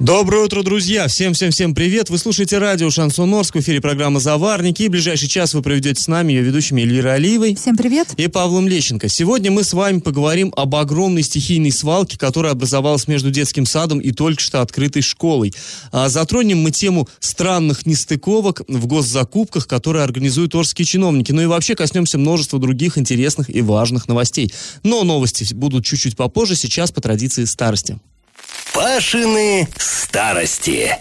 [0.00, 1.08] Доброе утро, друзья!
[1.08, 2.08] Всем-всем-всем привет!
[2.08, 4.84] Вы слушаете радио Шансон Орск, в эфире программа «Заварники».
[4.84, 7.56] И в ближайший час вы проведете с нами ее ведущими Эльвирой Алиевой.
[7.56, 8.14] Всем привет!
[8.16, 9.08] И Павлом Лещенко.
[9.08, 14.12] Сегодня мы с вами поговорим об огромной стихийной свалке, которая образовалась между детским садом и
[14.12, 15.52] только что открытой школой.
[15.90, 21.32] А затронем мы тему странных нестыковок в госзакупках, которые организуют орские чиновники.
[21.32, 24.54] Ну и вообще коснемся множества других интересных и важных новостей.
[24.84, 27.98] Но новости будут чуть-чуть попозже, сейчас по традиции старости.
[28.72, 30.96] Пашины старости.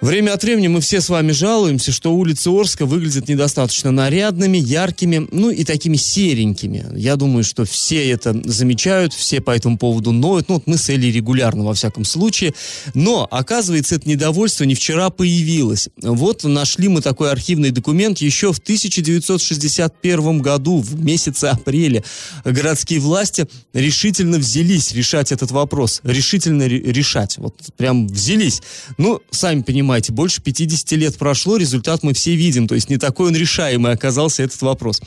[0.00, 5.26] Время от времени мы все с вами жалуемся, что улицы Орска выглядят недостаточно нарядными, яркими,
[5.32, 6.86] ну и такими серенькими.
[6.94, 10.48] Я думаю, что все это замечают, все по этому поводу ноют.
[10.48, 12.54] Ну, вот мы с Элей регулярно, во всяком случае.
[12.94, 15.88] Но, оказывается, это недовольство не вчера появилось.
[16.00, 22.04] Вот нашли мы такой архивный документ еще в 1961 году, в месяце апреля.
[22.44, 26.02] Городские власти решительно взялись решать этот вопрос.
[26.04, 27.36] Решительно решать.
[27.38, 28.62] Вот прям взялись.
[28.96, 32.98] Ну, сами понимаете, понимаете, больше 50 лет прошло, результат мы все видим, то есть не
[32.98, 35.00] такой он решаемый оказался этот вопрос.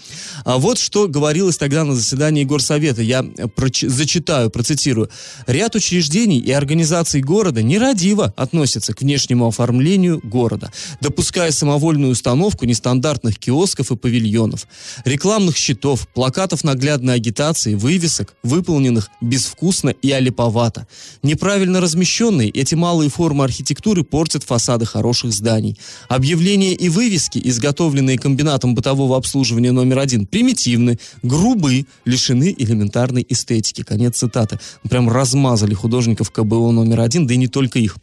[0.43, 5.11] А вот что говорилось тогда на заседании Горсовета, я проч- зачитаю, процитирую.
[5.45, 13.37] Ряд учреждений и организаций города нерадиво относятся к внешнему оформлению города, допуская самовольную установку нестандартных
[13.37, 14.65] киосков и павильонов,
[15.05, 20.87] рекламных щитов, плакатов наглядной агитации, вывесок, выполненных безвкусно и олиповато.
[21.21, 25.77] Неправильно размещенные эти малые формы архитектуры портят фасад фасады хороших зданий.
[26.07, 33.83] Объявления и вывески, изготовленные комбинатом бытового обслуживания номер один, примитивны, грубы, лишены элементарной эстетики.
[33.83, 34.59] Конец цитаты.
[34.89, 37.97] Прям размазали художников КБО номер один, да и не только их.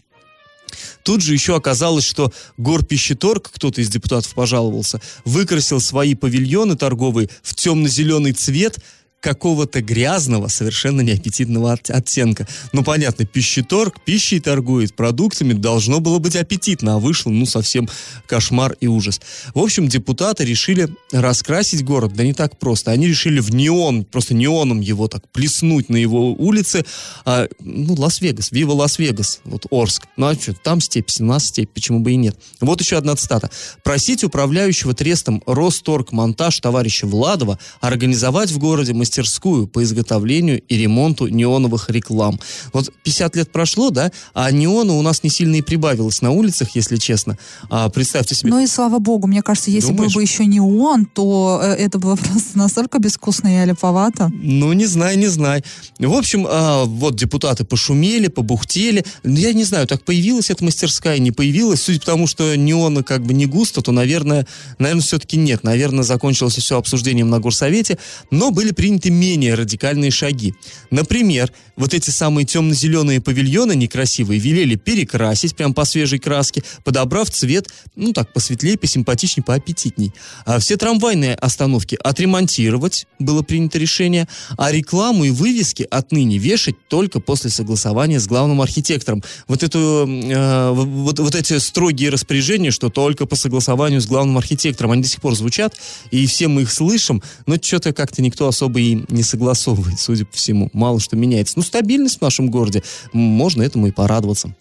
[1.03, 7.55] Тут же еще оказалось, что Горпищеторг, кто-то из депутатов пожаловался, выкрасил свои павильоны торговые в
[7.55, 8.77] темно-зеленый цвет–
[9.21, 12.47] какого-то грязного, совершенно неаппетитного от, оттенка.
[12.73, 17.89] Ну, понятно, пищеторг пищей торгует, продуктами должно было быть аппетитно, а вышло, ну, совсем
[18.27, 19.21] кошмар и ужас.
[19.55, 22.93] В общем, депутаты решили раскрасить город, да не так просто.
[22.93, 26.85] Они решили в неон, просто неоном его так плеснуть на его улице.
[27.25, 30.07] А, ну, Лас-Вегас, Вива Лас-Вегас, вот Орск.
[30.17, 32.37] Ну, а что, там степь, у нас степь, почему бы и нет.
[32.61, 33.51] Вот еще одна цитата.
[33.83, 41.29] Просить управляющего трестом Росторг-монтаж товарища Владова организовать в городе мы мастерскую по изготовлению и ремонту
[41.29, 42.39] неоновых реклам.
[42.75, 46.77] Вот 50 лет прошло, да, а неона у нас не сильно и прибавилось на улицах,
[46.77, 47.39] если честно.
[47.71, 48.51] А, представьте себе.
[48.51, 50.13] Ну и слава богу, мне кажется, если Думаешь?
[50.13, 54.31] был бы еще неон, то э, это было просто настолько безвкусно и олиповато.
[54.35, 55.63] Ну, не знаю, не знаю.
[55.99, 59.05] В общем, а, вот депутаты пошумели, побухтели.
[59.25, 61.83] Я не знаю, так появилась эта мастерская, не появилась.
[61.83, 64.47] Судя по тому, что неона как бы не густо, то, наверное,
[64.79, 65.65] наверное, все-таки нет.
[65.65, 67.97] Наверное, закончилось все обсуждением на горсовете.
[68.31, 70.55] Но были приняты приняты менее радикальные шаги.
[70.91, 77.69] Например, вот эти самые темно-зеленые павильоны некрасивые велели перекрасить прям по свежей краске, подобрав цвет,
[77.95, 80.13] ну так, посветлее, посимпатичнее, поаппетитней.
[80.45, 84.27] А все трамвайные остановки отремонтировать, было принято решение,
[84.57, 89.23] а рекламу и вывески отныне вешать только после согласования с главным архитектором.
[89.47, 94.93] Вот, эту, э, вот, вот эти строгие распоряжения, что только по согласованию с главным архитектором,
[94.93, 95.77] они до сих пор звучат,
[96.11, 100.37] и все мы их слышим, но что-то как-то никто особо и не согласовывает, судя по
[100.37, 100.71] всему.
[100.73, 101.55] Мало что меняется.
[101.57, 102.83] Ну, стабильность в нашем городе.
[103.13, 104.55] Можно этому и порадоваться.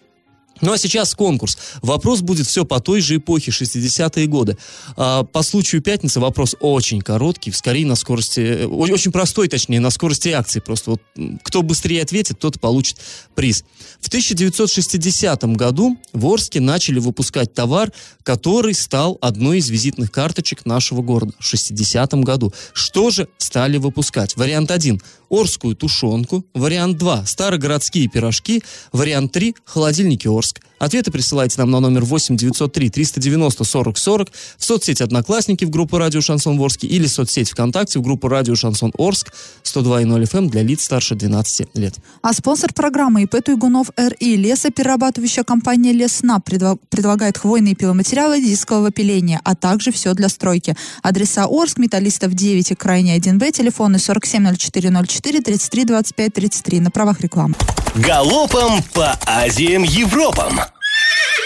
[0.61, 1.57] Ну а сейчас конкурс.
[1.81, 4.57] Вопрос будет все по той же эпохе, 60-е годы.
[4.95, 9.89] А, по случаю пятницы вопрос очень короткий, скорее на скорости, э, очень простой, точнее, на
[9.89, 10.59] скорости акции.
[10.59, 11.01] Просто вот
[11.43, 12.97] кто быстрее ответит, тот получит
[13.35, 13.63] приз.
[13.99, 17.91] В 1960 году в Орске начали выпускать товар,
[18.23, 22.53] который стал одной из визитных карточек нашего города в 60 году.
[22.73, 24.35] Что же стали выпускать?
[24.35, 26.45] Вариант 1– Орскую тушенку.
[26.53, 28.63] Вариант 2– старогородские пирожки.
[28.93, 30.46] Вариант 3– холодильники Орска.
[30.47, 30.61] Орск.
[30.79, 35.97] Ответы присылайте нам на номер 8 903 390 40 40 в соцсети «Одноклассники» в группу
[35.97, 39.33] «Радио Шансон Орск» или в соцсеть ВКонтакте в группу «Радио Шансон Орск»
[39.63, 41.95] 102.0 FM эм для лиц старше 12 лет.
[42.21, 49.55] А спонсор программы ИП Туйгунов РИ лесоперерабатывающая компания Лесна предлагает хвойные пиломатериалы дискового пиления, а
[49.55, 50.75] также все для стройки.
[51.01, 57.55] Адреса Орск, Металлистов 9 и Крайне 1Б, телефоны 470404 33 25 33 на правах рекламы.
[57.95, 60.66] Галопом по Азиям Европам!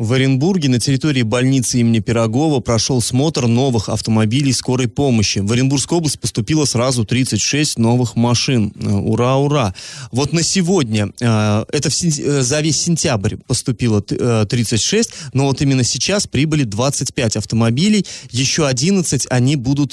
[0.00, 5.40] В Оренбурге на территории больницы имени Пирогова прошел смотр новых автомобилей скорой помощи.
[5.40, 8.72] В Оренбургскую область поступило сразу 36 новых машин.
[8.80, 9.74] Э, ура, ура!
[10.10, 16.26] Вот на сегодня, э, это э, за весь сентябрь поступило 36, но вот именно сейчас
[16.26, 18.06] прибыли 25 автомобилей.
[18.30, 19.92] Еще 11 они будут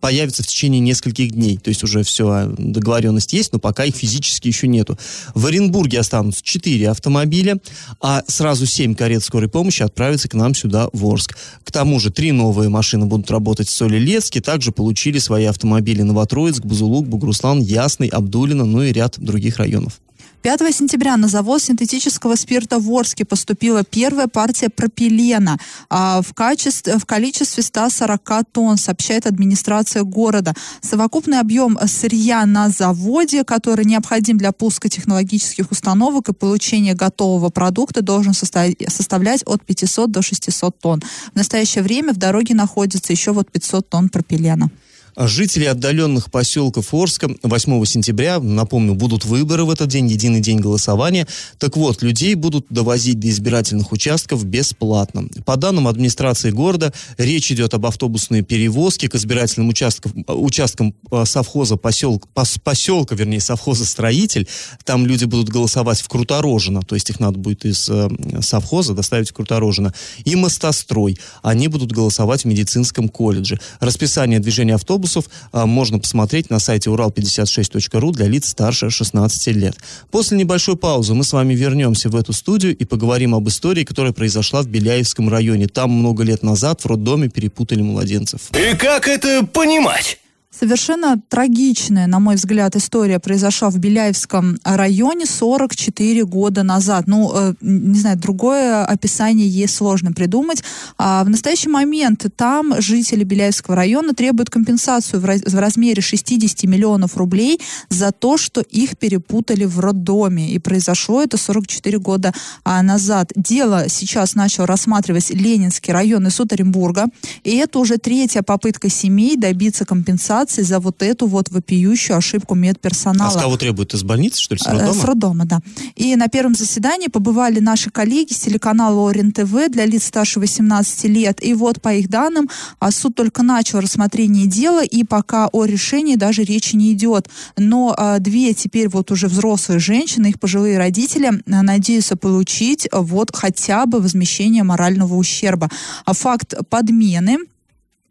[0.00, 1.58] появиться в течение нескольких дней.
[1.58, 4.98] То есть уже все, договоренность есть, но пока их физически еще нету.
[5.36, 7.58] В Оренбурге останутся 4 автомобиля,
[8.00, 11.36] а сразу 7 карет карет скорой помощи отправится к нам сюда, в Орск.
[11.64, 16.64] К тому же три новые машины будут работать в Солилецке, также получили свои автомобили Новотроицк,
[16.64, 20.00] Бузулук, Бугруслан, Ясный, Абдулино, ну и ряд других районов.
[20.42, 25.56] 5 сентября на завод синтетического спирта в Орске поступила первая партия пропилена
[25.88, 30.54] а, в, качестве, в количестве 140 тонн, сообщает администрация города.
[30.80, 38.02] Совокупный объем сырья на заводе, который необходим для пуска технологических установок и получения готового продукта,
[38.02, 41.02] должен составлять от 500 до 600 тонн.
[41.32, 44.70] В настоящее время в дороге находится еще вот 500 тонн пропилена.
[45.14, 50.58] А жители отдаленных поселков Орска 8 сентября, напомню, будут выборы в этот день, единый день
[50.58, 51.26] голосования.
[51.58, 55.28] Так вот, людей будут довозить до избирательных участков бесплатно.
[55.44, 61.76] По данным администрации города, речь идет об автобусной перевозке к избирательным участкам, участкам а, совхоза
[61.76, 62.26] поселка,
[62.64, 64.48] поселка, вернее, совхоза «Строитель».
[64.84, 68.08] Там люди будут голосовать в Круторожино, то есть их надо будет из э,
[68.40, 69.92] совхоза доставить в Круторожино.
[70.24, 71.18] И «Мостострой».
[71.42, 73.60] Они будут голосовать в медицинском колледже.
[73.80, 79.76] Расписание движения автобусов автобусов а, можно посмотреть на сайте урал56.ру для лиц старше 16 лет.
[80.10, 84.12] После небольшой паузы мы с вами вернемся в эту студию и поговорим об истории, которая
[84.12, 85.66] произошла в Беляевском районе.
[85.66, 88.50] Там много лет назад в роддоме перепутали младенцев.
[88.52, 90.18] И как это понимать?
[90.58, 97.06] Совершенно трагичная, на мой взгляд, история произошла в Беляевском районе 44 года назад.
[97.06, 100.62] Ну, э, не знаю, другое описание ей сложно придумать.
[100.98, 106.64] А в настоящий момент там жители Беляевского района требуют компенсацию в, раз, в размере 60
[106.64, 107.58] миллионов рублей
[107.88, 110.50] за то, что их перепутали в роддоме.
[110.50, 113.32] И произошло это 44 года а, назад.
[113.34, 117.06] Дело сейчас начал рассматривать Ленинский районный суд Оренбурга.
[117.42, 122.54] И это уже третья попытка семей добиться компенсации компенсации за вот эту вот вопиющую ошибку
[122.54, 123.30] медперсонала.
[123.30, 123.94] А с кого требуют?
[123.94, 124.92] Из больницы, что ли, с роддома?
[124.92, 125.60] С роддома, да.
[125.96, 131.04] И на первом заседании побывали наши коллеги с телеканала Орен ТВ для лиц старше 18
[131.04, 131.44] лет.
[131.44, 132.48] И вот, по их данным,
[132.78, 137.28] а, суд только начал рассмотрение дела, и пока о решении даже речи не идет.
[137.56, 143.34] Но а, две теперь вот уже взрослые женщины, их пожилые родители, а, надеются получить вот
[143.34, 145.68] хотя бы возмещение морального ущерба.
[146.04, 147.38] А факт подмены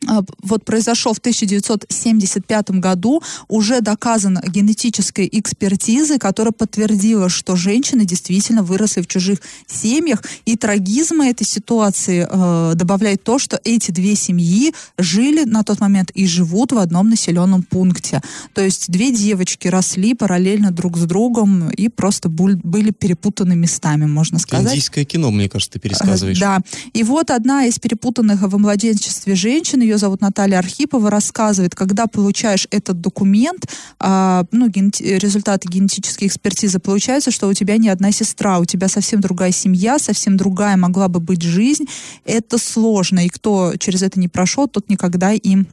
[0.07, 9.01] вот произошел в 1975 году, уже доказана генетической экспертизой, которая подтвердила, что женщины действительно выросли
[9.01, 10.24] в чужих семьях.
[10.45, 16.12] И трагизма этой ситуации э, добавляет то, что эти две семьи жили на тот момент
[16.12, 18.21] и живут в одном населенном пункте.
[18.53, 24.39] То есть две девочки росли параллельно друг с другом и просто были перепутаны местами, можно
[24.39, 24.74] сказать.
[24.74, 26.38] Индийское кино, мне кажется, ты пересказываешь.
[26.38, 26.59] Э, да.
[26.94, 32.67] И вот одна из перепутанных во младенчестве женщин, ее зовут Наталья Архипова, рассказывает, когда получаешь
[32.71, 33.67] этот документ,
[33.99, 38.88] а, ну, ген, результаты генетической экспертизы, получается, что у тебя не одна сестра, у тебя
[38.88, 41.85] совсем другая семья, совсем другая могла бы быть жизнь.
[42.25, 45.67] Это сложно, и кто через это не прошел, тот никогда им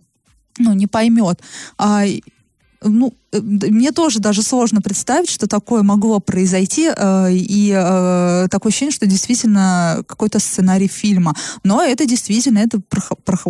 [0.58, 1.40] ну, не поймет.
[1.78, 2.04] А,
[2.82, 8.92] ну, мне тоже даже сложно представить, что такое могло произойти, э, и э, такое ощущение,
[8.92, 11.36] что действительно какой-то сценарий фильма.
[11.62, 12.80] Но это действительно, это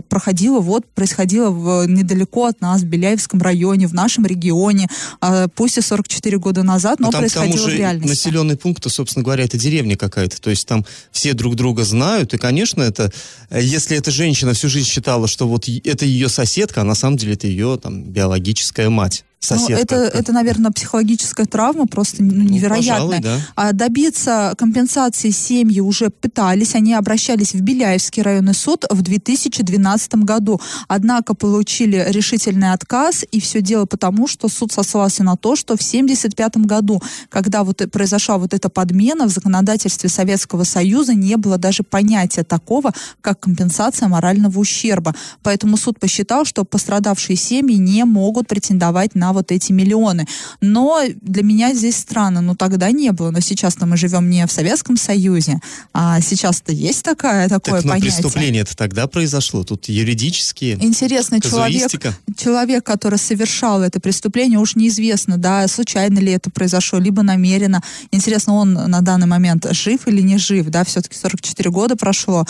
[0.09, 4.89] проходило, вот, происходило в, недалеко от нас, в Беляевском районе, в нашем регионе,
[5.21, 8.09] э, пусть и 44 года назад, но, но там, происходило в реальности.
[8.09, 12.39] населенный пункт, собственно говоря, это деревня какая-то, то есть там все друг друга знают, и,
[12.39, 13.13] конечно, это,
[13.51, 17.35] если эта женщина всю жизнь считала, что вот это ее соседка, а на самом деле
[17.35, 19.73] это ее там биологическая мать соседка.
[19.73, 22.99] Ну, это, это, наверное, психологическая травма просто ну, невероятная.
[22.99, 23.41] Ну, пожалуй, да.
[23.55, 26.75] А добиться компенсации семьи уже пытались.
[26.75, 30.61] Они обращались в Беляевский районный суд в 2012 году.
[30.89, 35.81] Однако получили решительный отказ, и все дело потому, что суд сослался на то, что в
[35.81, 41.83] 1975 году, когда вот произошла вот эта подмена, в законодательстве Советского Союза не было даже
[41.83, 45.15] понятия такого, как компенсация морального ущерба.
[45.43, 50.27] Поэтому суд посчитал, что пострадавшие семьи не могут претендовать на на вот эти миллионы.
[50.61, 54.53] Но для меня здесь странно, ну тогда не было, но сейчас-то мы живем не в
[54.53, 55.61] Советском Союзе,
[55.93, 58.13] а сейчас-то есть такая, такое так, но понятие.
[58.13, 61.91] преступление это тогда произошло, тут юридические Интересно, человек,
[62.37, 67.83] человек, который совершал это преступление, уж неизвестно, да, случайно ли это произошло, либо намеренно.
[68.11, 72.47] Интересно, он на данный момент жив или не жив, да, все-таки 44 года прошло.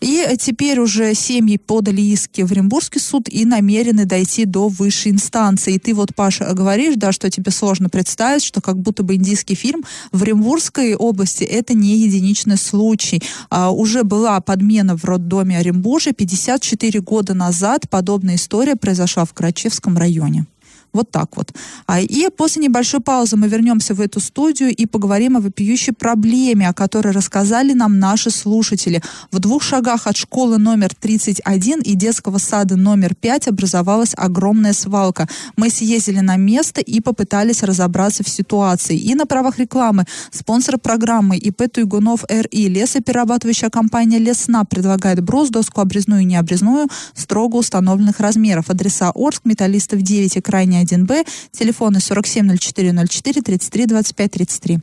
[0.00, 5.74] И теперь уже семьи подали иски в Оренбургский суд и намерены дойти до высшей инстанции.
[5.74, 9.54] И ты вот, Паша, говоришь, да, что тебе сложно представить, что как будто бы индийский
[9.54, 13.22] фильм в Оренбургской области это не единичный случай.
[13.50, 17.88] А, уже была подмена в роддоме Оренбуржья 54 года назад.
[17.88, 20.46] Подобная история произошла в Крачевском районе.
[20.92, 21.52] Вот так вот.
[21.86, 26.68] А, и после небольшой паузы мы вернемся в эту студию и поговорим о вопиющей проблеме,
[26.68, 29.02] о которой рассказали нам наши слушатели.
[29.30, 35.28] В двух шагах от школы номер 31 и детского сада номер 5 образовалась огромная свалка.
[35.56, 38.96] Мы съездили на место и попытались разобраться в ситуации.
[38.96, 45.80] И на правах рекламы спонсор программы ИП Туйгунов РИ лесоперерабатывающая компания Лесна предлагает брус, доску
[45.80, 48.70] обрезную и необрезную строго установленных размеров.
[48.70, 54.80] Адреса Орск, Металлистов 9 и крайне 1Б, телефоны 470404 33 25 33.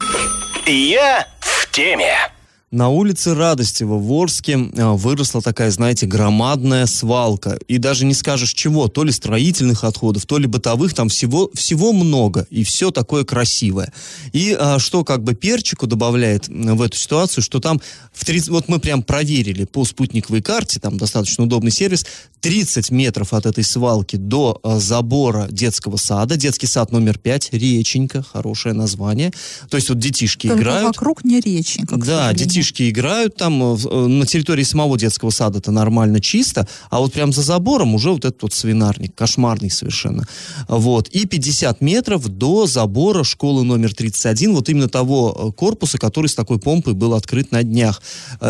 [0.68, 2.33] Я в теме.
[2.74, 7.60] На улице Радостева в Орске а, выросла такая, знаете, громадная свалка.
[7.68, 11.94] И даже не скажешь чего, то ли строительных отходов, то ли бытовых, там всего, всего
[11.94, 12.48] много.
[12.50, 13.94] И все такое красивое.
[14.32, 17.80] И а, что как бы перчику добавляет в эту ситуацию, что там,
[18.12, 22.08] в 30, вот мы прям проверили по спутниковой карте, там достаточно удобный сервис,
[22.42, 26.38] 30 метров от этой свалки до а, забора детского сада.
[26.38, 29.32] Детский сад номер 5, Реченька, хорошее название.
[29.70, 30.88] То есть вот детишки Только играют.
[30.88, 31.98] вокруг не реченька.
[31.98, 32.36] Да, сожалению.
[32.64, 37.12] Детишки играют там э, э, на территории самого детского сада это нормально чисто, а вот
[37.14, 40.26] прям за забором уже вот этот вот свинарник, кошмарный совершенно.
[40.68, 41.10] Вот.
[41.10, 46.36] И 50 метров до забора школы номер 31, вот именно того э, корпуса, который с
[46.36, 48.02] такой помпой был открыт на днях.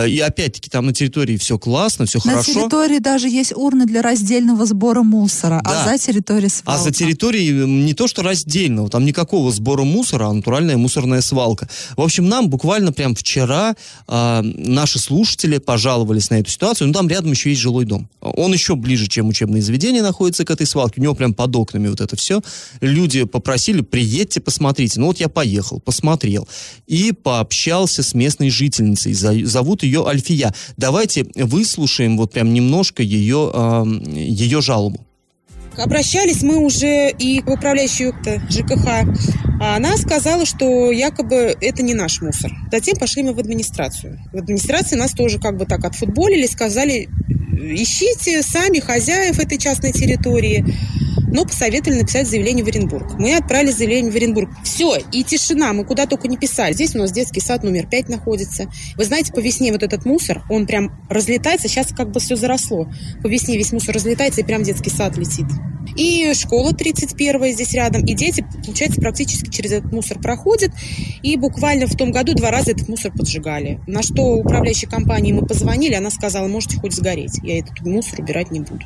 [0.08, 2.54] И опять-таки там на территории все классно, все На хорошо.
[2.54, 5.84] территории даже есть урны для раздельного сбора мусора, Да.
[5.86, 6.84] а за территорией А свалка.
[6.84, 11.68] за территорией не то что раздельного, там никакого сбора мусора, а натуральная мусорная свалка.
[11.98, 13.76] В общем, нам буквально прям вчера
[14.08, 16.88] а, наши слушатели пожаловались на эту ситуацию.
[16.88, 18.10] Ну, там рядом еще есть жилой дом.
[18.22, 21.00] Он еще ближе, чем учебное заведение находится к этой свалке.
[21.00, 22.42] У него прям под окнами вот это все.
[22.82, 25.00] Люди попросили, приедьте, посмотрите.
[25.00, 26.48] Ну, вот я поехал, посмотрел.
[26.88, 29.14] И пообщался с местной жительницей.
[29.14, 30.54] Зовут ее Альфия.
[30.78, 35.06] Давайте выслушаем вот прям немножко ее, а, ее жалобу.
[35.78, 38.14] Обращались мы уже и в управляющую
[38.50, 38.88] ЖКХ,
[39.60, 42.52] а она сказала, что якобы это не наш мусор.
[42.72, 44.20] Затем пошли мы в администрацию.
[44.32, 47.10] В администрации нас тоже как бы так отфутболили, сказали,
[47.72, 50.66] ищите сами хозяев этой частной территории.
[51.34, 53.16] Но посоветовали написать заявление в Оренбург.
[53.18, 54.52] Мы отправили заявление в Оренбург.
[54.64, 56.74] Все, и тишина, мы куда только не писали.
[56.74, 58.68] Здесь у нас детский сад номер 5 находится.
[58.98, 61.68] Вы знаете, по весне вот этот мусор, он прям разлетается.
[61.68, 62.88] Сейчас как бы все заросло.
[63.24, 65.48] По весне весь мусор разлетается и прям детский сад летит.
[65.96, 68.06] И школа 31 здесь рядом.
[68.06, 70.72] И дети, получается, практически через этот мусор проходят.
[71.22, 73.80] И буквально в том году два раза этот мусор поджигали.
[73.88, 77.40] На что управляющей компании мы позвонили, она сказала, можете хоть сгореть.
[77.44, 78.86] Я этот мусор убирать не буду.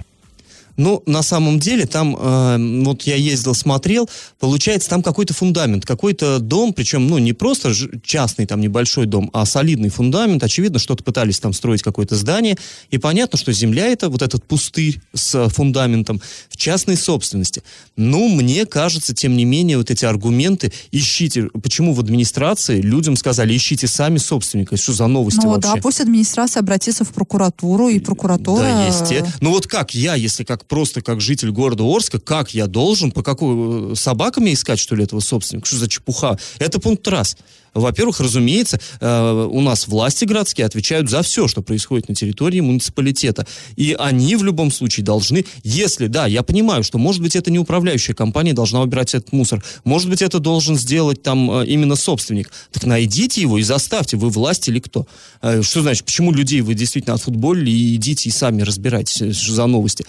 [0.78, 4.08] Ну, на самом деле, там, э, вот я ездил, смотрел,
[4.40, 9.46] получается, там какой-то фундамент, какой-то дом, причем, ну, не просто частный там небольшой дом, а
[9.46, 10.44] солидный фундамент.
[10.44, 12.58] Очевидно, что-то пытались там строить какое-то здание.
[12.92, 17.64] И понятно, что земля это, вот этот пустырь с э, фундаментом, в частной собственности.
[17.96, 23.56] Ну, мне кажется, тем не менее, вот эти аргументы, ищите, почему в администрации людям сказали,
[23.56, 25.74] ищите сами собственника, что за новости Ну вообще?
[25.74, 28.62] да, пусть администрация обратится в прокуратуру, и прокуратура...
[28.62, 29.26] Да, есть те.
[29.42, 33.24] Ну вот как я, если как просто как житель города Орска, как я должен, по
[33.24, 35.68] какой э, собаками искать, что ли, этого собственника?
[35.68, 36.38] Что за чепуха?
[36.60, 37.38] Это пункт раз.
[37.78, 43.46] Во-первых, разумеется, э, у нас власти городские отвечают за все, что происходит на территории муниципалитета.
[43.76, 47.60] И они в любом случае должны, если, да, я понимаю, что, может быть, это не
[47.60, 52.52] управляющая компания должна убирать этот мусор, может быть, это должен сделать там э, именно собственник.
[52.72, 55.06] Так найдите его и заставьте, вы власть или кто.
[55.42, 59.54] Э, Что значит, почему людей вы действительно отфутболили и идите и сами разбирайтесь, э, что
[59.54, 60.06] за новости.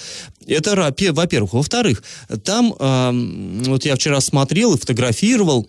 [0.49, 1.53] Это, во-первых.
[1.53, 2.03] Во-вторых,
[2.45, 5.69] там, вот я вчера смотрел и фотографировал,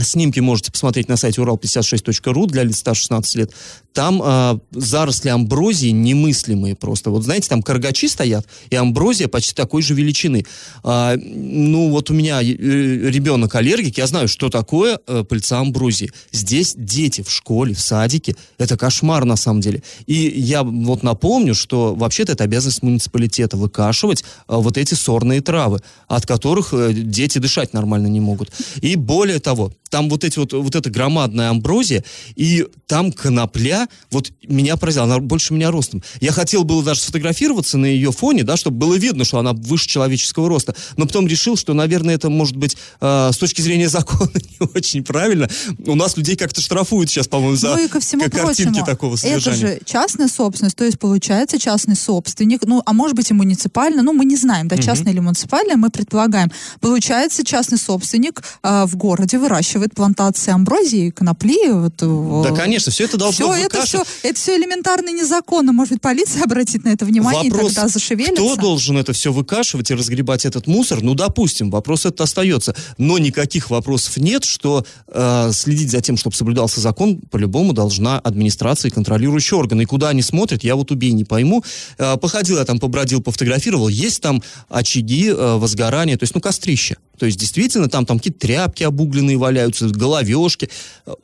[0.00, 3.52] Снимки можете посмотреть на сайте урал56.ру для лиц старше 16 лет.
[3.98, 7.10] Там э, заросли амброзии немыслимые просто.
[7.10, 10.46] Вот знаете, там каргачи стоят, и амброзия почти такой же величины.
[10.84, 16.12] А, ну, вот у меня э, ребенок аллергик, я знаю, что такое э, пыльца амброзии.
[16.30, 19.82] Здесь дети в школе, в садике, это кошмар на самом деле.
[20.06, 25.80] И я вот напомню, что вообще-то это обязанность муниципалитета выкашивать э, вот эти сорные травы,
[26.06, 28.52] от которых э, дети дышать нормально не могут.
[28.80, 32.04] И более того, там вот эти вот, вот эта громадная амброзия,
[32.36, 36.02] и там конопля, вот меня поразила, она больше меня ростом.
[36.20, 39.88] Я хотел было даже сфотографироваться на ее фоне, да, чтобы было видно, что она выше
[39.88, 44.30] человеческого роста, но потом решил, что, наверное, это может быть э, с точки зрения закона
[44.34, 45.48] не очень правильно.
[45.86, 49.16] У нас людей как-то штрафуют сейчас, по-моему, за ну и ко всему картинки прочему, такого
[49.16, 49.56] содержания.
[49.56, 54.02] Это же частная собственность, то есть получается частный собственник, ну, а может быть и муниципальный,
[54.02, 56.50] ну, мы не знаем, да, частный или муниципальный, мы предполагаем.
[56.80, 61.70] Получается частный собственник э, в городе выращивает плантации амброзии, конопли.
[61.70, 65.72] Вот, да, конечно, все это должно все это все, это все элементарно незаконно.
[65.72, 68.42] Может быть, полиция обратит на это внимание вопрос, и тогда зашевелится.
[68.42, 71.02] кто должен это все выкашивать и разгребать этот мусор?
[71.02, 72.74] Ну, допустим, вопрос этот остается.
[72.96, 78.90] Но никаких вопросов нет, что э, следить за тем, чтобы соблюдался закон, по-любому должна администрация
[78.90, 79.82] и контролирующие органы.
[79.82, 81.64] И куда они смотрят, я вот убей не пойму.
[81.98, 83.88] Э, походил я там, побродил, пофотографировал.
[83.88, 86.96] Есть там очаги э, возгорания, то есть, ну, кострище.
[87.18, 90.70] То есть, действительно, там, там какие-то тряпки обугленные валяются, головешки.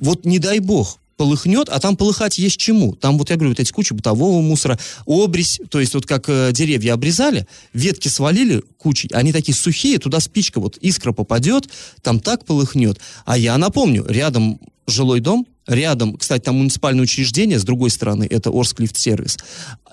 [0.00, 2.94] Вот не дай бог, полыхнет, а там полыхать есть чему.
[2.94, 6.50] Там, вот я говорю, вот эти кучи бытового мусора, обрезь, то есть вот как э,
[6.52, 11.68] деревья обрезали, ветки свалили кучей, они такие сухие, туда спичка, вот искра попадет,
[12.02, 13.00] там так полыхнет.
[13.24, 18.50] А я напомню, рядом жилой дом, рядом, кстати, там муниципальное учреждение, с другой стороны, это
[18.50, 19.38] Орск сервис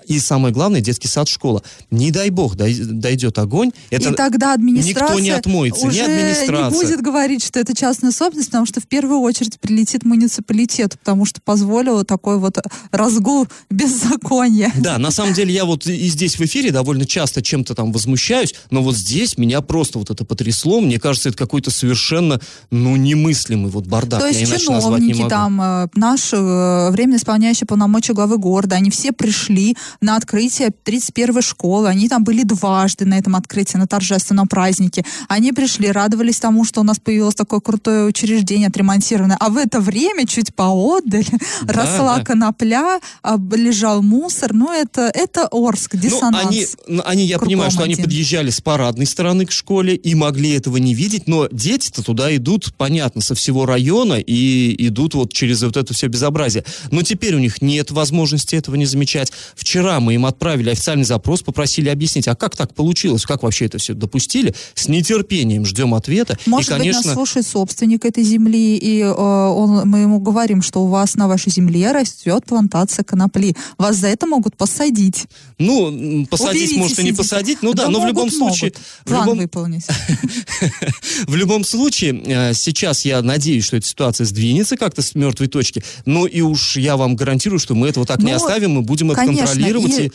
[0.06, 1.62] и самое главное, детский сад, школа.
[1.90, 3.72] Не дай бог, дойдет огонь.
[3.90, 6.70] Это и тогда администрация никто не отмоется, уже не администрация.
[6.70, 11.24] не будет говорить, что это частная собственность, потому что в первую очередь прилетит муниципалитет, потому
[11.24, 12.58] что позволило такой вот
[12.90, 14.72] разгул беззакония.
[14.76, 18.54] Да, на самом деле я вот и здесь в эфире довольно часто чем-то там возмущаюсь,
[18.70, 20.80] но вот здесь меня просто вот это потрясло.
[20.80, 22.40] Мне кажется, это какой-то совершенно,
[22.70, 24.20] ну, немыслимый вот бардак.
[24.20, 29.12] То есть я чиновники там, э, наш э, временно исполняющий полномочия главы города, они все
[29.12, 31.88] пришли, на открытие 31-й школы.
[31.88, 35.04] Они там были дважды на этом открытии, на торжественном празднике.
[35.28, 39.36] Они пришли, радовались тому, что у нас появилось такое крутое учреждение отремонтированное.
[39.38, 41.26] А в это время чуть поодаль
[41.62, 42.24] да, росла да.
[42.24, 44.52] конопля, а, лежал мусор.
[44.52, 46.76] Ну, это, это Орск, ну, диссонанс.
[46.86, 47.94] Ну, они, они, я понимаю, что один.
[47.94, 52.34] они подъезжали с парадной стороны к школе и могли этого не видеть, но дети-то туда
[52.36, 56.64] идут, понятно, со всего района и идут вот через вот это все безобразие.
[56.90, 59.32] Но теперь у них нет возможности этого не замечать.
[59.54, 63.64] Вчера Вчера мы им отправили официальный запрос, попросили объяснить, а как так получилось, как вообще
[63.64, 64.54] это все допустили.
[64.74, 66.38] С нетерпением ждем ответа.
[66.46, 67.00] Может и, конечно...
[67.00, 71.16] быть, нас слушает собственник этой земли, и э, он, мы ему говорим, что у вас
[71.16, 73.56] на вашей земле растет плантация конопли.
[73.76, 75.24] Вас за это могут посадить.
[75.58, 78.72] Ну, посадить Уберите, может и не посадить, ну да, да но могут, в любом случае...
[79.04, 79.38] План в любом...
[79.38, 79.86] выполнить.
[81.26, 85.82] В любом случае, э, сейчас я надеюсь, что эта ситуация сдвинется как-то с мертвой точки,
[86.04, 89.24] но и уж я вам гарантирую, что мы этого так не оставим, мы будем это
[89.24, 90.12] контролировать контролировать и,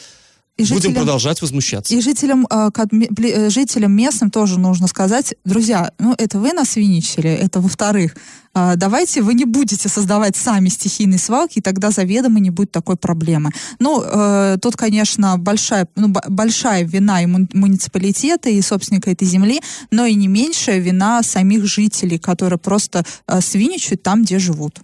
[0.58, 1.93] и, и жителям, будем продолжать возмущаться.
[1.93, 7.30] И жителям, э, э, жителям местным тоже нужно сказать, друзья, ну это вы нас виничили,
[7.30, 8.15] это во-вторых.
[8.60, 12.96] А, давайте вы не будете создавать сами стихийные свалки, и тогда заведомо не будет такой
[12.96, 13.52] проблемы.
[13.78, 20.08] Ну, э, тут, конечно, большая, ну, большая вина и муниципалитета, и собственника этой земли, но
[20.08, 24.80] и не меньшая вина самих жителей, которые просто э, свиничают там, где живут.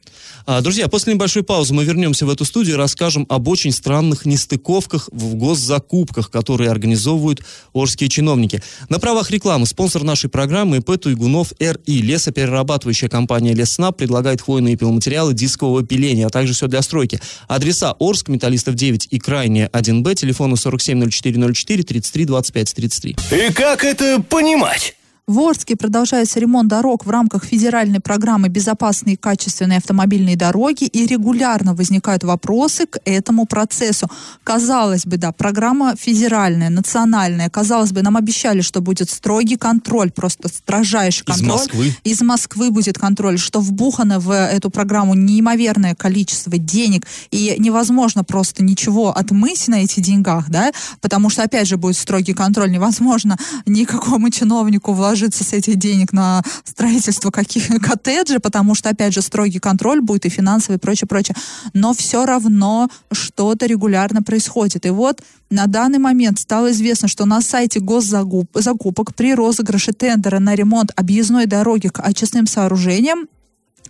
[0.45, 4.27] А, друзья, после небольшой паузы мы вернемся в эту студию и расскажем об очень странных
[4.27, 8.61] нестыковках в госзакупках, которые организовывают орские чиновники.
[8.89, 15.33] На правах рекламы спонсор нашей программы ИП Туйгунов РИ, лесоперерабатывающая компания Лесна предлагает хвойные пиломатериалы
[15.33, 17.21] дискового пиления, а также все для стройки.
[17.47, 23.15] Адреса Орск, Металлистов 9 и Крайне 1Б, телефоны 470404 33 25 33.
[23.31, 24.95] И как это понимать?
[25.25, 31.07] В Орске продолжается ремонт дорог в рамках федеральной программы «Безопасные и качественные автомобильные дороги» и
[31.07, 34.09] регулярно возникают вопросы к этому процессу.
[34.43, 37.49] Казалось бы, да, программа федеральная, национальная.
[37.49, 41.47] Казалось бы, нам обещали, что будет строгий контроль, просто строжайший контроль.
[41.47, 41.95] Из Москвы?
[42.03, 48.61] Из Москвы будет контроль, что вбухано в эту программу неимоверное количество денег, и невозможно просто
[48.61, 52.69] ничего отмыть на этих деньгах, да, потому что, опять же, будет строгий контроль.
[52.69, 59.13] Невозможно никакому чиновнику вложить ложиться с этих денег на строительство каких коттеджей, потому что, опять
[59.13, 61.35] же, строгий контроль будет и финансовый, и прочее, прочее.
[61.73, 64.87] Но все равно что-то регулярно происходит.
[64.87, 65.21] И вот
[65.51, 71.45] на данный момент стало известно, что на сайте госзакупок при розыгрыше тендера на ремонт объездной
[71.45, 73.27] дороги к очистным сооружениям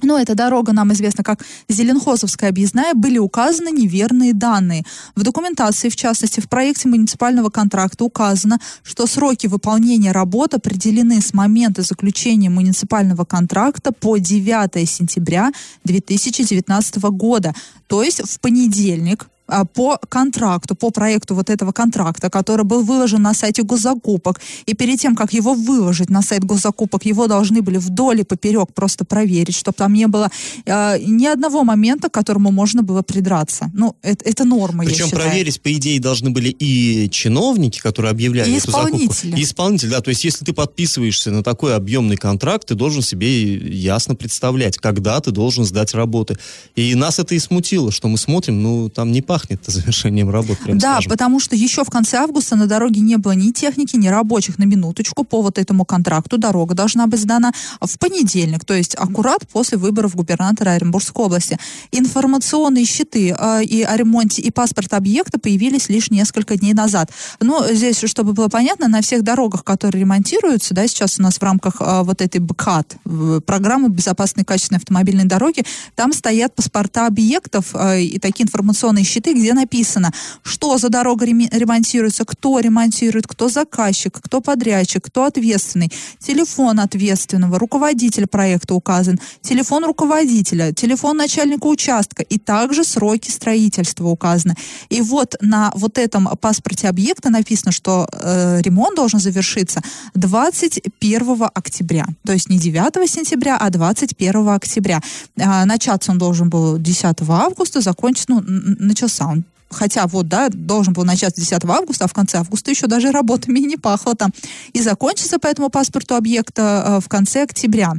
[0.04, 4.84] ну, эта дорога нам известна как Зеленхозовская объездная, были указаны неверные данные.
[5.16, 11.34] В документации, в частности, в проекте муниципального контракта указано, что сроки выполнения работ определены с
[11.34, 15.52] момента заключения муниципального контракта по 9 сентября
[15.84, 17.54] 2019 года.
[17.88, 19.28] То есть в понедельник
[19.74, 24.40] по контракту, по проекту вот этого контракта, который был выложен на сайте госзакупок.
[24.66, 28.74] И перед тем, как его выложить на сайт госзакупок, его должны были вдоль и поперек
[28.74, 30.30] просто проверить, чтобы там не было
[30.66, 33.70] э, ни одного момента, к которому можно было придраться.
[33.74, 38.58] Ну, это, это норма, Причем проверить, по идее, должны были и чиновники, которые объявляли И
[38.58, 39.14] эту закупку.
[39.24, 40.02] И исполнитель, да.
[40.02, 45.20] То есть, если ты подписываешься на такой объемный контракт, ты должен себе ясно представлять, когда
[45.20, 46.38] ты должен сдать работы.
[46.76, 50.78] И нас это и смутило, что мы смотрим, ну, там не пахнет завершением работ, прям
[50.78, 51.10] Да, скажем.
[51.10, 54.66] потому что еще в конце августа на дороге не было ни техники, ни рабочих на
[54.66, 56.38] минуточку по вот этому контракту.
[56.38, 61.58] Дорога должна быть сдана в понедельник, то есть аккурат после выборов губернатора Оренбургской области.
[61.92, 67.10] Информационные щиты э, и о ремонте, и паспорт объекта появились лишь несколько дней назад.
[67.40, 71.44] Но здесь, чтобы было понятно, на всех дорогах, которые ремонтируются, да, сейчас у нас в
[71.44, 75.64] рамках э, вот этой БКАТ, в- программы безопасной и качественной автомобильной дороги,
[75.96, 80.12] там стоят паспорта объектов э, и такие информационные щиты, где написано,
[80.44, 88.28] что за дорога ремонтируется, кто ремонтирует, кто заказчик, кто подрядчик, кто ответственный, телефон ответственного, руководитель
[88.28, 94.56] проекта указан, телефон руководителя, телефон начальника участка и также сроки строительства указаны.
[94.90, 99.82] И вот на вот этом паспорте объекта написано, что э, ремонт должен завершиться
[100.16, 102.08] 21 октября.
[102.26, 105.02] То есть не 9 сентября, а 21 октября.
[105.40, 108.78] А, начаться он должен был 10 августа, закончиться, ну, н-
[109.22, 113.12] он Хотя вот, да, должен был начаться 10 августа, а в конце августа еще даже
[113.12, 114.32] работами не пахло там.
[114.72, 117.94] И закончится по этому паспорту объекта э, в конце октября.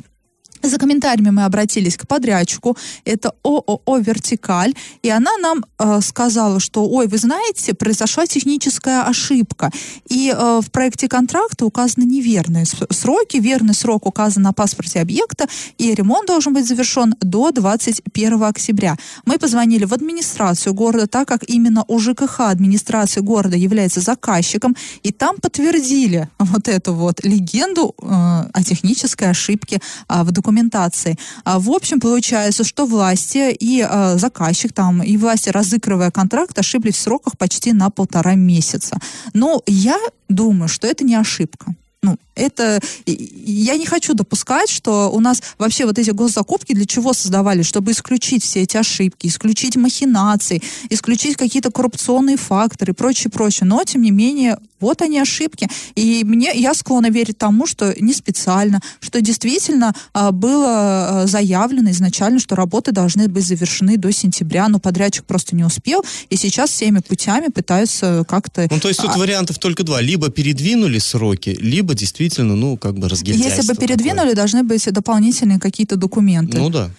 [0.65, 6.89] За комментариями мы обратились к подрядчику, это ООО «Вертикаль», и она нам э, сказала, что,
[6.89, 9.71] ой, вы знаете, произошла техническая ошибка,
[10.09, 15.95] и э, в проекте контракта указаны неверные сроки, верный срок указан на паспорте объекта, и
[15.95, 18.97] ремонт должен быть завершен до 21 октября.
[19.27, 25.13] Мы позвонили в администрацию города, так как именно у ЖКХ администрация города является заказчиком, и
[25.13, 31.17] там подтвердили вот эту вот легенду э, о технической ошибке а, в документации.
[31.45, 36.97] А, в общем, получается, что власти и а, заказчик там, и власти, разыгрывая контракт, ошиблись
[36.97, 38.97] в сроках почти на полтора месяца.
[39.35, 41.75] Но я думаю, что это не ошибка.
[42.03, 42.81] Ну, это...
[43.07, 47.67] Я не хочу допускать, что у нас вообще вот эти госзакупки для чего создавались?
[47.67, 53.67] Чтобы исключить все эти ошибки, исключить махинации, исключить какие-то коррупционные факторы и прочее, прочее.
[53.67, 55.69] Но, тем не менее, вот они ошибки.
[55.95, 61.91] И мне, я склонна верить тому, что не специально, что действительно а, было а, заявлено
[61.91, 66.71] изначально, что работы должны быть завершены до сентября, но подрядчик просто не успел, и сейчас
[66.71, 68.69] всеми путями пытаются как-то...
[68.71, 70.03] Ну, то есть тут а, вариантов только два.
[70.03, 72.24] Либо передвинули сроки, либо действительно,
[72.55, 73.89] ну, как бы разгильдяйство Если бы такое.
[73.89, 76.59] передвинули, должны быть дополнительные какие-то документы.
[76.59, 76.91] Ну да.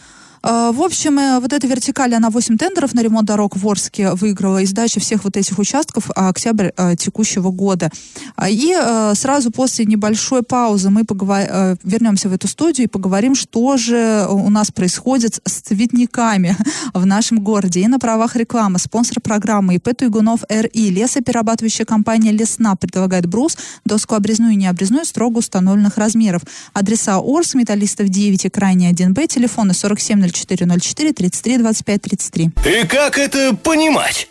[0.47, 4.12] А, В общем, э, вот эта вертикаль, она 8 тендеров на ремонт дорог в Орске
[4.12, 7.89] выиграла и сдача всех вот этих участков а, октябрь э, текущего года.
[8.36, 12.88] А, И э, сразу после небольшой паузы мы поговор- э, вернемся в эту студию и
[12.88, 16.55] поговорим, что же у нас происходит с цветниками
[16.93, 17.79] в нашем городе.
[17.79, 20.91] И на правах рекламы спонсор программы ИП Туйгунов РИ.
[20.91, 26.43] Лесоперерабатывающая компания Лесна предлагает брус, доску обрезную и необрезную строго установленных размеров.
[26.73, 29.73] Адреса Орск, Металлистов 9 и крайне 1Б, телефоны
[30.36, 32.50] 470404 33 25 33.
[32.65, 34.28] И как это понимать?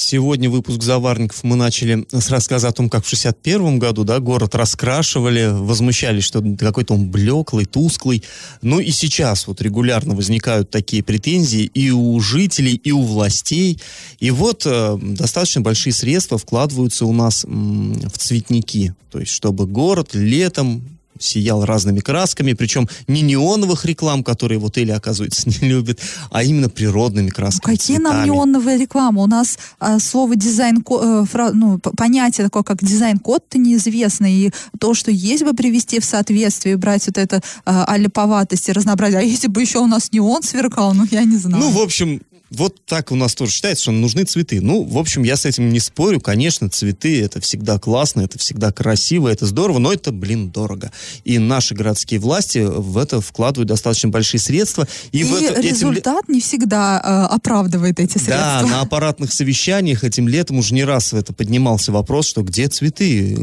[0.00, 4.54] Сегодня выпуск «Заварников» мы начали с рассказа о том, как в 61 году да, город
[4.54, 8.22] раскрашивали, возмущались, что какой-то он блеклый, тусклый.
[8.62, 13.80] Ну и сейчас вот регулярно возникают такие претензии и у жителей, и у властей.
[14.20, 18.94] И вот э, достаточно большие средства вкладываются у нас м, в цветники.
[19.10, 24.96] То есть, чтобы город летом сиял разными красками, причем не неоновых реклам, которые вот Эля,
[24.96, 26.00] оказывается, не любит,
[26.30, 27.76] а именно природными красками.
[27.76, 28.26] Какие нам цветами.
[28.26, 29.22] неоновые рекламы?
[29.22, 34.94] У нас а, слово дизайн, э, фра- ну, понятие такое, как дизайн-код-то неизвестно, и то,
[34.94, 39.20] что есть бы привести в соответствие, брать вот это а, аляповатость и разнообразие.
[39.20, 41.62] А если бы еще у нас неон сверкал, ну, я не знаю.
[41.62, 44.60] Ну, в общем, вот так у нас тоже считается, что нужны цветы.
[44.60, 46.20] Ну, в общем, я с этим не спорю.
[46.20, 50.90] Конечно, цветы это всегда классно, это всегда красиво, это здорово, но это, блин, дорого.
[51.24, 54.86] И наши городские власти в это вкладывают достаточно большие средства.
[55.12, 58.66] И, И, в это, этим результат не всегда э, оправдывает эти Да, средства.
[58.76, 63.34] на аппаратных совещаниях этим летом уже не раз это поднимался вопрос, что где цветы?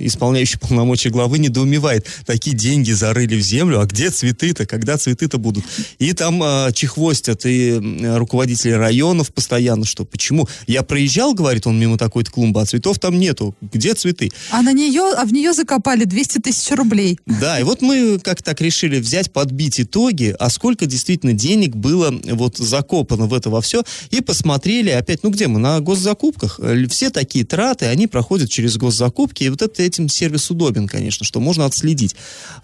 [0.00, 2.06] Исполняющий полномочия главы недоумевает.
[2.26, 4.66] Такие деньги зарыли в землю, а где цветы-то?
[4.66, 5.64] Когда цветы-то будут?
[5.98, 8.16] И там э, чехвостят и м,
[8.54, 10.48] руководители районов постоянно, что почему?
[10.66, 13.54] Я проезжал, говорит он, мимо такой-то клумбы, а цветов там нету.
[13.60, 14.30] Где цветы?
[14.50, 17.18] А на нее, а в нее закопали 200 тысяч рублей.
[17.26, 22.14] Да, и вот мы как так решили взять, подбить итоги, а сколько действительно денег было
[22.32, 26.60] вот закопано в это во все, и посмотрели опять, ну где мы, на госзакупках.
[26.62, 31.26] Э, Все такие траты, они проходят через госзакупки, и вот это этим сервис удобен, конечно,
[31.26, 32.14] что можно отследить.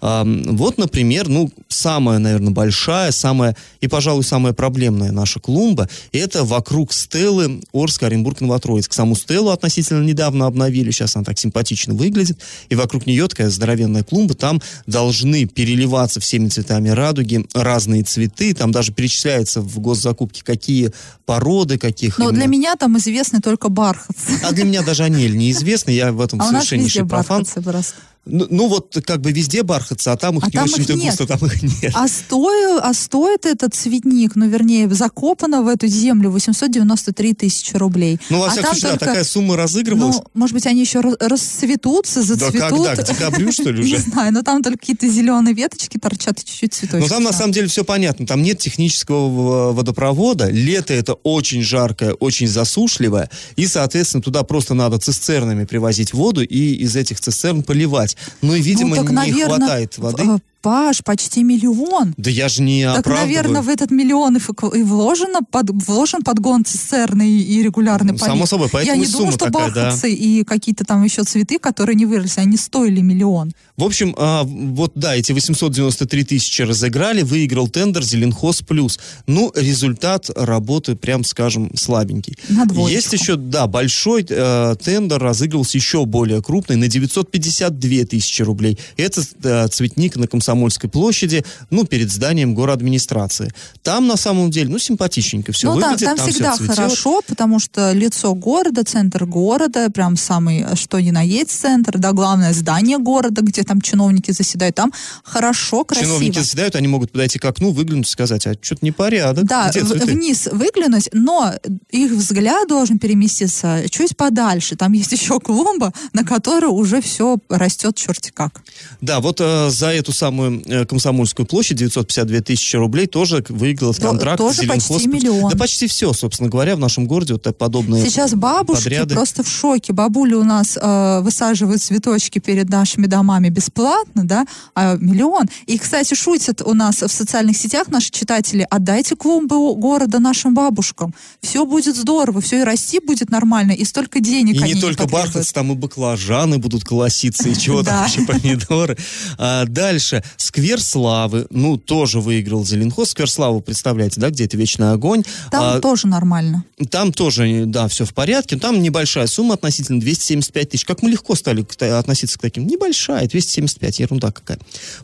[0.01, 5.80] Вот, например, ну, самая, наверное, большая, самая, и, пожалуй, самая проблемная наша клумба,
[6.11, 8.93] это вокруг стелы Орск, Оренбург, Новотроицк.
[8.93, 12.39] Саму стелу относительно недавно обновили, сейчас она так симпатично выглядит,
[12.69, 18.71] и вокруг нее такая здоровенная клумба, там должны переливаться всеми цветами радуги разные цветы, там
[18.71, 20.91] даже перечисляется в госзакупке, какие
[21.25, 22.37] породы, каких Но именно.
[22.39, 24.39] для меня там известны только бархатцы.
[24.43, 27.39] А для меня даже анель неизвестны, я в этом А совершеннейший профан.
[27.43, 27.95] бархатцы просто.
[28.25, 31.39] Ну, ну вот как бы везде бархатцы, а там их А не очень-то густо, там
[31.45, 31.91] их нет.
[31.95, 38.19] А, стою, а стоит этот цветник, ну, вернее, закопано в эту землю 893 тысячи рублей.
[38.29, 40.17] Ну, во а всяком случае, да, только- такая сумма разыгрывалась.
[40.17, 42.61] Ну, может быть, они еще ра- расцветутся, да зацветут.
[42.61, 42.95] когда?
[43.01, 44.03] К декабрю, что ли, Не уже?
[44.03, 47.03] знаю, но там только какие-то зеленые веточки торчат и чуть-чуть цветочки.
[47.03, 47.37] Ну, там на Да.
[47.37, 48.27] самом деле все понятно.
[48.27, 49.27] Там нет технического
[49.71, 50.49] в- водопровода.
[50.49, 53.29] Лето это очень жаркое, очень засушливое.
[53.55, 58.10] И, соответственно, туда просто надо цистернами привозить воду и из этих цистерн поливать.
[58.41, 60.23] Ну и, видимо, ну, так, не наверно, хватает воды.
[60.61, 62.13] Паш, почти миллион.
[62.17, 63.27] Да я же не Так, оправдываю.
[63.27, 68.31] наверное, в этот миллион и, вложено, под, вложен подгон цистерны и, регулярный Ну, полив.
[68.31, 69.83] само собой, поэтому Я не думаю, что такая, да.
[69.85, 73.53] бархатцы и какие-то там еще цветы, которые не выросли, они стоили миллион.
[73.77, 78.99] В общем, а, вот да, эти 893 тысячи разыграли, выиграл тендер Зеленхоз Плюс.
[79.25, 82.37] Ну, результат работы, прям скажем, слабенький.
[82.49, 82.89] На двоечку.
[82.91, 88.77] Есть еще, да, большой э, тендер разыгрывался еще более крупный, на 952 тысячи рублей.
[88.97, 93.51] Это э, цветник на Комсомольской площади, ну, перед зданием администрации.
[93.83, 97.59] Там, на самом деле, ну, симпатичненько все ну, выглядит, там там, всегда все хорошо, потому
[97.59, 102.97] что лицо города, центр города, прям самый, что ни на есть центр, да, главное здание
[102.97, 104.91] города, где там чиновники заседают, там
[105.23, 106.07] хорошо, красиво.
[106.07, 109.45] Чиновники заседают, они могут подойти к окну, выглянуть и сказать, а что-то непорядок.
[109.45, 111.53] Да, Где в- вниз выглянуть, но
[111.89, 114.75] их взгляд должен переместиться чуть подальше.
[114.75, 118.61] Там есть еще клумба, на которой уже все растет черти как.
[119.01, 124.01] Да, вот э, за эту самую э, Комсомольскую площадь 952 тысячи рублей тоже выиграл То-
[124.01, 124.87] контракт тоже Зеленхоз.
[124.87, 125.51] почти миллион.
[125.51, 129.13] Да почти все, собственно говоря, в нашем городе вот подобные Сейчас бабушки подряды.
[129.15, 129.93] просто в шоке.
[129.93, 135.45] Бабули у нас э, высаживают цветочки перед нашими домами бесплатно, да, а миллион.
[135.67, 141.13] И, кстати, шутят у нас в социальных сетях наши читатели, отдайте клумбы города нашим бабушкам.
[141.41, 145.53] Все будет здорово, все и расти будет нормально, и столько денег И не только бархатцы,
[145.53, 148.97] там и баклажаны будут колоситься, и чего там вообще помидоры.
[149.37, 150.23] А, дальше.
[150.37, 151.47] Сквер Славы.
[151.49, 153.11] Ну, тоже выиграл Зеленхоз.
[153.11, 155.23] Сквер Славы, представляете, да, где это вечный огонь.
[155.51, 156.63] Там А, тоже нормально.
[156.89, 158.57] Там тоже, да, все в порядке.
[158.57, 160.85] Там небольшая сумма относительно 275 тысяч.
[160.85, 162.67] Как мы легко стали к- относиться к таким?
[162.67, 164.59] Небольшая, 275, ерунда какая.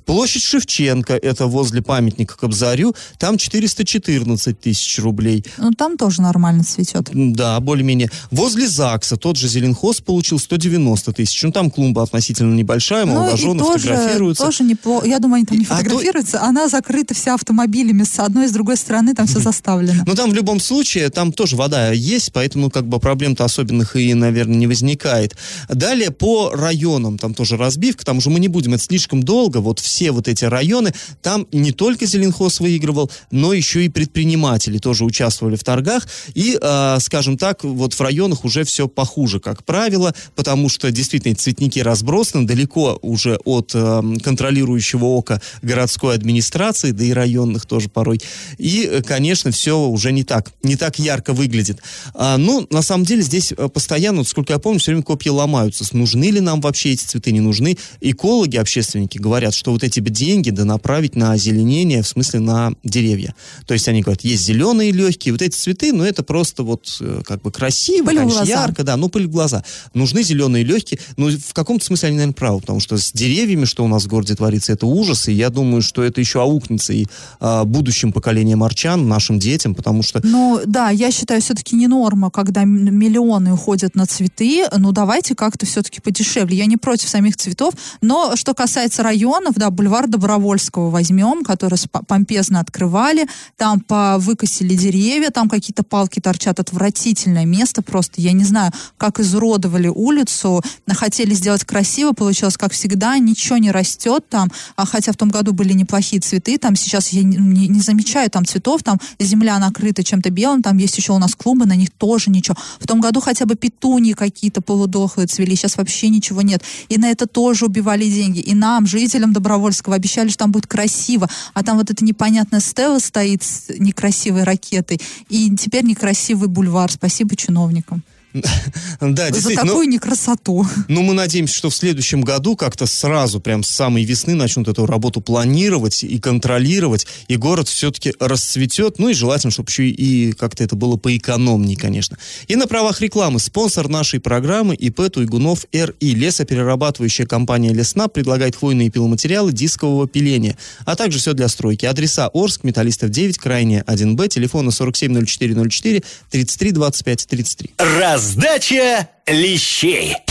[0.06, 5.46] Площадь Шевченко, это возле памятника Кобзарю, там 414 тысяч рублей.
[5.58, 7.10] Ну, там тоже нормально цветет.
[7.14, 8.10] Да, более-менее.
[8.32, 11.42] Возле ЗАГСа тот же Зеленхоз получил 190 тысяч.
[11.44, 14.44] Ну, там клумба относительно небольшая, Ну, молодожены тоже, фотографируются.
[14.46, 15.08] тоже неплохо.
[15.08, 16.42] Я думаю, они там не И- а то- фотографируются.
[16.42, 20.04] Она закрыта вся автомобилями с одной и с другой стороны, там все заставлено.
[20.06, 24.14] Но там в любом случае, там тоже вода есть, поэтому как бы проблем-то особенных и,
[24.14, 25.36] наверное, не возникает.
[25.70, 29.80] Далее по районам, там тоже разбивка, там уже мы не будем, это слишком долго, вот
[29.80, 35.56] все вот эти районы, там не только Зеленхоз выигрывал, но еще и предприниматели тоже участвовали
[35.56, 40.70] в торгах, и, э, скажем так, вот в районах уже все похуже, как правило, потому
[40.70, 47.66] что действительно цветники разбросаны далеко уже от э, контролирующего ока городской администрации, да и районных
[47.66, 48.22] тоже порой.
[48.58, 51.80] И, э, конечно, все уже не так, не так ярко выглядит.
[52.14, 55.32] А, ну, на самом деле, здесь э, постоянно, вот сколько я помню, все время копья
[55.32, 55.86] ломаются.
[55.92, 57.78] Нужны ли нам вообще эти цветы, не нужны?
[58.02, 63.36] Экологи, общественники говорят, что вот эти деньги да направить на озеленение, в смысле на деревья.
[63.66, 67.22] То есть они говорят, есть зеленые легкие, вот эти цветы, но это просто вот э,
[67.26, 69.64] как бы красиво, Пыль конечно, ярко, да, ну пыль в глаза.
[69.94, 73.84] Нужны зеленые легкие, но в каком-то смысле они, наверное, правы, потому что с деревьями, что
[73.84, 77.06] у нас в городе творится, это ужас, и я думаю, что это еще аукнется и
[77.40, 80.20] а, будущим поколениям арчан, нашим детям, потому что...
[80.24, 85.66] Ну, да, я считаю, все-таки не норма, когда миллионы уходят на цветы, ну, давайте как-то
[85.66, 86.58] все-таки подешевле.
[86.58, 92.60] Я не против самих цветов, но что касается районов, да, бульвар Добровольского возьмем, который помпезно
[92.60, 93.84] открывали, там
[94.20, 100.62] выкосили деревья, там какие-то палки торчат, отвратительное место просто, я не знаю, как изуродовали улицу,
[100.98, 105.54] хотели сделать красиво, получилось, как всегда, ничего не растет там, а хотя в том году
[105.54, 110.30] были неплохие цветы, там сейчас я не, не, замечаю там цветов, там земля накрыта чем-то
[110.30, 112.56] белым, там есть еще у нас клумбы, на них тоже ничего.
[112.80, 116.62] В том году хотя бы петунии какие-то полудохлые цвели, сейчас вообще ничего нет.
[116.90, 118.40] И на это тоже убивали деньги.
[118.40, 123.00] И нам, жителям Добровольского, обещали, что там будет красиво, а там вот эта непонятная стела
[123.00, 126.92] стоит с некрасивой ракетой, и теперь некрасивый бульвар.
[126.92, 128.04] Спасибо чиновникам.
[129.00, 130.66] Да, За такую ну, некрасоту.
[130.88, 134.86] Ну, мы надеемся, что в следующем году как-то сразу, прям с самой весны начнут эту
[134.86, 140.64] работу планировать и контролировать, и город все-таки расцветет, ну и желательно, чтобы еще и как-то
[140.64, 142.18] это было поэкономнее, конечно.
[142.48, 145.94] И на правах рекламы спонсор нашей программы ИП Туйгунов РИ.
[146.00, 151.86] Лесоперерабатывающая компания Лесна предлагает хвойные пиломатериалы дискового пиления, а также все для стройки.
[151.86, 157.72] Адреса Орск, Металлистов 9, Крайне 1Б, телефона 470404 33 25 33.
[157.78, 160.27] Раз Раздача лещей.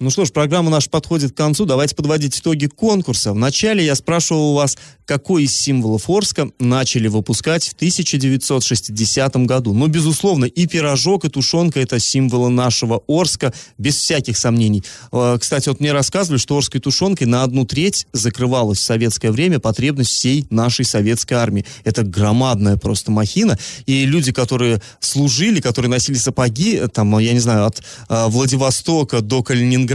[0.00, 1.64] Ну что ж, программа наша подходит к концу.
[1.64, 3.32] Давайте подводить итоги конкурса.
[3.32, 9.74] Вначале я спрашивал у вас, какой из символов Орска начали выпускать в 1960 году.
[9.74, 14.84] Ну, безусловно, и пирожок, и тушенка– это символы нашего Орска, без всяких сомнений.
[15.10, 19.58] А, кстати, вот мне рассказывали, что Орской тушенкой на одну треть закрывалась в советское время
[19.58, 21.66] потребность всей нашей советской армии.
[21.82, 23.58] Это громадная просто махина.
[23.86, 29.42] И люди, которые служили, которые носили сапоги, там, я не знаю, от а, Владивостока до
[29.42, 29.87] Калининграда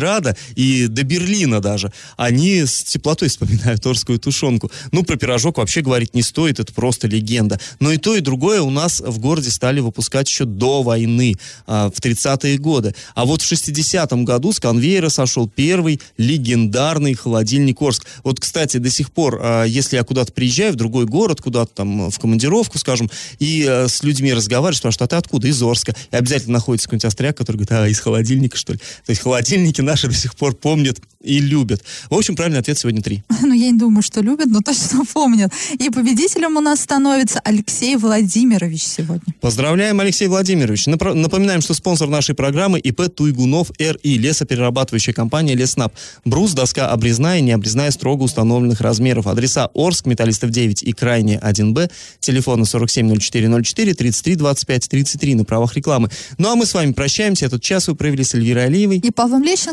[0.56, 4.72] и до Берлина даже, они с теплотой вспоминают Орскую тушенку.
[4.92, 7.60] Ну, про пирожок вообще говорить не стоит, это просто легенда.
[7.80, 11.36] Но и то, и другое у нас в городе стали выпускать еще до войны,
[11.68, 12.96] а, в 30-е годы.
[13.16, 18.06] А вот в 60-м году с конвейера сошел первый легендарный холодильник Орск.
[18.24, 22.10] Вот, кстати, до сих пор, а, если я куда-то приезжаю в другой город, куда-то там
[22.10, 25.48] в командировку, скажем, и а, с людьми разговариваю, спрашивают, а ты откуда?
[25.48, 25.96] Из Орска.
[26.12, 28.80] И обязательно находится какой-нибудь остряк, который говорит, а, из холодильника, что ли?
[28.80, 31.84] То есть холодильники наши до сих пор помнят и любят.
[32.10, 33.24] В общем, правильный ответ сегодня три.
[33.44, 35.52] Ну, я не думаю, что любят, но точно помнят.
[35.78, 39.34] И победителем у нас становится Алексей Владимирович сегодня.
[39.42, 40.88] Поздравляем, Алексей Владимирович.
[40.88, 45.94] Напоминаем, что спонсор нашей программы ИП Туйгунов РИ, лесоперерабатывающая компания Леснап.
[46.26, 49.28] Брус, доска обрезная и необрезная строго установленных размеров.
[49.28, 51.92] Адреса Орск, Металлистов 9 и Крайне 1Б.
[52.20, 56.10] Телефоны 470404 33 25 33 на правах рекламы.
[56.38, 57.46] Ну а мы с вами прощаемся.
[57.46, 58.98] Этот час вы провели с Эльвирой Алиевой.
[58.98, 59.73] И Павлом Лещенко.